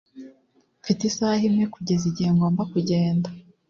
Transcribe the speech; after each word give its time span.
mfite 0.81 1.01
isaha 1.09 1.43
imwe 1.49 1.65
kugeza 1.73 2.03
igihe 2.11 2.29
ngomba 2.35 2.61
kugenda 2.71 3.27